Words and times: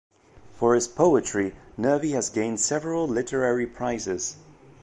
For 0.55 0.73
his 0.73 0.87
poetry 0.87 1.53
Nervi 1.77 2.13
has 2.13 2.31
gained 2.31 2.59
several 2.59 3.07
literary 3.07 3.67
prizes. 3.67 4.35